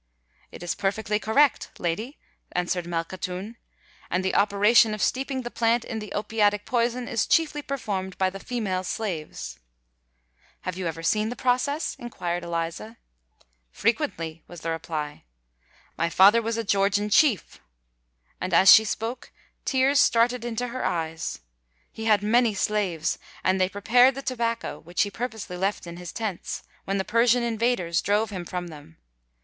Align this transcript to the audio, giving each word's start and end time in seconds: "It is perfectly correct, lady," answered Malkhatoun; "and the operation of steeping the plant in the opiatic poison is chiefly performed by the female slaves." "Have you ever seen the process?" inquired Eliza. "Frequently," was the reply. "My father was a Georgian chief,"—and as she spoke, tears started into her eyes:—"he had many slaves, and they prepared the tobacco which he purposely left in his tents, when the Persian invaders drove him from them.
"It 0.51 0.63
is 0.63 0.73
perfectly 0.73 1.19
correct, 1.19 1.69
lady," 1.79 2.17
answered 2.53 2.87
Malkhatoun; 2.87 3.57
"and 4.09 4.25
the 4.25 4.33
operation 4.33 4.95
of 4.95 5.01
steeping 5.03 5.43
the 5.43 5.51
plant 5.51 5.85
in 5.85 5.99
the 5.99 6.11
opiatic 6.15 6.65
poison 6.65 7.07
is 7.07 7.27
chiefly 7.27 7.61
performed 7.61 8.17
by 8.17 8.31
the 8.31 8.39
female 8.39 8.83
slaves." 8.83 9.59
"Have 10.61 10.75
you 10.75 10.87
ever 10.87 11.03
seen 11.03 11.29
the 11.29 11.35
process?" 11.35 11.93
inquired 11.99 12.43
Eliza. 12.43 12.97
"Frequently," 13.69 14.43
was 14.47 14.61
the 14.61 14.71
reply. 14.71 15.23
"My 15.99 16.09
father 16.09 16.41
was 16.41 16.57
a 16.57 16.63
Georgian 16.63 17.11
chief,"—and 17.11 18.55
as 18.55 18.71
she 18.73 18.83
spoke, 18.85 19.31
tears 19.65 20.01
started 20.01 20.43
into 20.43 20.69
her 20.69 20.83
eyes:—"he 20.83 22.05
had 22.05 22.23
many 22.23 22.55
slaves, 22.55 23.19
and 23.43 23.61
they 23.61 23.69
prepared 23.69 24.15
the 24.15 24.23
tobacco 24.23 24.79
which 24.79 25.03
he 25.03 25.11
purposely 25.11 25.57
left 25.57 25.85
in 25.85 25.97
his 25.97 26.11
tents, 26.11 26.63
when 26.85 26.97
the 26.97 27.05
Persian 27.05 27.43
invaders 27.43 28.01
drove 28.01 28.31
him 28.31 28.45
from 28.45 28.69
them. 28.69 28.97